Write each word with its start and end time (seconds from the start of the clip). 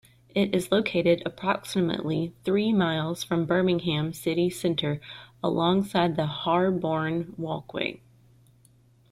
It 0.33 0.55
is 0.55 0.71
located 0.71 1.21
approximately 1.27 2.33
three 2.43 2.73
miles 2.73 3.23
from 3.23 3.45
Birmingham 3.45 4.13
city 4.13 4.49
centre, 4.49 4.99
alongside 5.43 6.15
the 6.15 6.25
Harborne 6.25 7.35
Walkway. 7.37 8.01